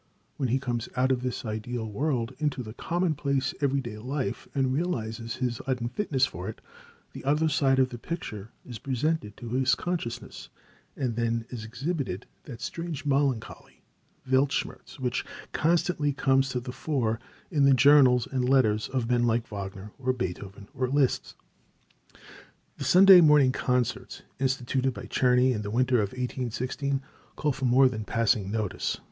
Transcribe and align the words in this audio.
When 0.37 0.49
he 0.49 0.57
comes 0.57 0.89
out 0.95 1.11
of 1.11 1.21
this 1.21 1.45
ideal 1.45 1.87
world 1.87 2.33
into 2.39 2.63
the 2.63 2.73
commonplace 2.73 3.53
every 3.61 3.81
day 3.81 3.99
life, 3.99 4.47
and 4.55 4.73
realizes 4.73 5.35
his 5.35 5.61
unfitness 5.67 6.25
for 6.25 6.49
it, 6.49 6.59
the 7.13 7.23
other 7.23 7.47
side 7.47 7.77
of 7.77 7.89
the 7.89 7.99
picture 7.99 8.49
is 8.65 8.79
presented 8.79 9.37
to 9.37 9.49
his 9.49 9.75
consciousness, 9.75 10.49
and 10.97 11.15
then 11.15 11.45
is 11.51 11.63
exhibited 11.63 12.25
that 12.45 12.61
strange 12.61 13.05
melancholy, 13.05 13.83
Weltschmerz, 14.27 14.99
which 14.99 15.23
constantly 15.51 16.13
comes 16.13 16.49
to 16.49 16.59
the 16.59 16.71
fore 16.71 17.19
in 17.51 17.65
the 17.65 17.75
journals 17.75 18.27
and 18.31 18.49
letters 18.49 18.89
of 18.89 19.07
men 19.07 19.27
like 19.27 19.47
Wagner, 19.51 19.91
or 19.99 20.13
Beethoven, 20.13 20.67
or 20.73 20.87
Liszt. 20.87 21.35
The 22.79 22.83
Sunday 22.83 23.21
morning 23.21 23.51
concerts, 23.51 24.23
instituted 24.39 24.95
by 24.95 25.03
Czerny 25.03 25.53
in 25.53 25.61
the 25.61 25.69
winter 25.69 25.97
of 25.97 26.09
1816, 26.13 27.03
call 27.35 27.51
for 27.51 27.65
more 27.65 27.87
than 27.87 28.03
passing 28.03 28.49
notice. 28.49 28.99